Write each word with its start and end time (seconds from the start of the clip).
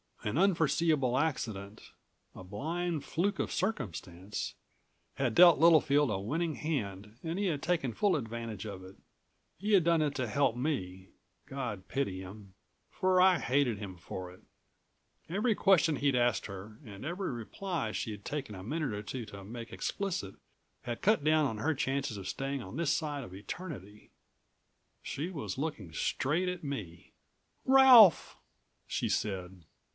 An 0.23 0.37
unforeseeable 0.37 1.17
accident 1.17 1.91
a 2.35 2.43
blind 2.43 3.03
fluke 3.03 3.39
of 3.39 3.51
circumstance 3.51 4.53
had 5.15 5.33
dealt 5.35 5.59
Littlefield 5.59 6.09
a 6.11 6.19
winning 6.19 6.55
hand 6.55 7.17
and 7.23 7.37
he 7.37 7.47
had 7.47 7.61
taken 7.61 7.93
full 7.93 8.15
advantage 8.15 8.65
of 8.65 8.83
it. 8.83 8.95
He 9.57 9.73
had 9.73 9.83
done 9.83 10.01
it 10.01 10.13
to 10.15 10.27
help 10.27 10.55
me, 10.55 11.09
God 11.47 11.87
pity 11.87 12.19
him... 12.21 12.53
for 12.89 13.19
I 13.21 13.37
hated 13.39 13.77
him 13.77 13.97
for 13.97 14.31
it. 14.31 14.41
Every 15.29 15.53
question 15.53 15.97
he'd 15.97 16.15
asked 16.15 16.45
her 16.47 16.79
and 16.83 17.03
every 17.05 17.31
reply 17.31 17.91
she'd 17.91 18.25
taken 18.25 18.55
a 18.55 18.63
minute 18.63 18.93
or 18.93 19.03
two 19.03 19.25
to 19.27 19.43
make 19.43 19.71
explicit 19.73 20.35
had 20.83 21.01
cut 21.03 21.23
down 21.23 21.59
her 21.59 21.73
chances 21.73 22.17
of 22.17 22.27
staying 22.27 22.61
on 22.61 22.75
this 22.75 22.93
side 22.93 23.23
of 23.23 23.35
eternity. 23.35 24.09
She 25.03 25.29
was 25.29 25.57
looking 25.59 25.93
straight 25.93 26.49
at 26.49 26.63
me. 26.63 27.13
"Ralph!" 27.65 28.37
she 28.87 29.07
said. 29.07 29.63